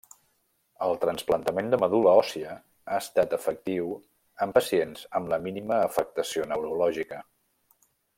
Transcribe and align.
El 0.85 0.95
trasplantament 1.03 1.67
de 1.73 1.79
medul·la 1.83 2.13
òssia 2.21 2.55
ha 2.93 2.97
estat 3.01 3.35
efectiu 3.39 3.91
en 4.47 4.55
pacients 4.59 5.05
amb 5.21 5.31
la 5.35 5.39
mínima 5.45 5.79
afectació 5.91 6.49
neurològica. 6.55 7.21